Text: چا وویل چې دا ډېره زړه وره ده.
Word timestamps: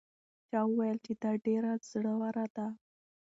چا 0.49 0.59
وویل 0.67 0.97
چې 1.05 1.13
دا 1.21 1.31
ډېره 1.45 1.71
زړه 1.91 2.13
وره 2.21 2.45
ده. 2.55 2.67